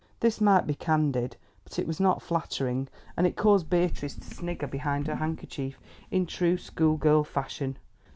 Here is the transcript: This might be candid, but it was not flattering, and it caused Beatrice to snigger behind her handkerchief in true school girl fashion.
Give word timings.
This 0.19 0.41
might 0.41 0.65
be 0.65 0.73
candid, 0.73 1.37
but 1.63 1.77
it 1.77 1.85
was 1.85 1.99
not 1.99 2.23
flattering, 2.23 2.87
and 3.15 3.27
it 3.27 3.37
caused 3.37 3.69
Beatrice 3.69 4.15
to 4.15 4.23
snigger 4.23 4.65
behind 4.65 5.05
her 5.05 5.17
handkerchief 5.17 5.79
in 6.09 6.25
true 6.25 6.57
school 6.57 6.97
girl 6.97 7.23
fashion. 7.23 7.77